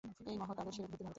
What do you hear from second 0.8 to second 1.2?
উৎপত্তি ভারতেই।